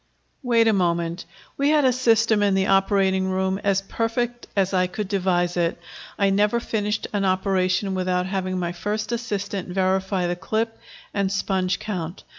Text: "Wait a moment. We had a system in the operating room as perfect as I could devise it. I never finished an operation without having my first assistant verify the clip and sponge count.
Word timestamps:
"Wait 0.41 0.67
a 0.67 0.73
moment. 0.73 1.25
We 1.57 1.69
had 1.69 1.85
a 1.85 1.93
system 1.93 2.41
in 2.41 2.55
the 2.55 2.65
operating 2.65 3.29
room 3.29 3.59
as 3.63 3.83
perfect 3.83 4.47
as 4.55 4.73
I 4.73 4.87
could 4.87 5.07
devise 5.07 5.55
it. 5.57 5.77
I 6.17 6.31
never 6.31 6.59
finished 6.59 7.05
an 7.13 7.23
operation 7.23 7.93
without 7.93 8.25
having 8.25 8.57
my 8.57 8.71
first 8.71 9.11
assistant 9.11 9.67
verify 9.69 10.25
the 10.25 10.35
clip 10.35 10.79
and 11.13 11.31
sponge 11.31 11.77
count. 11.77 12.23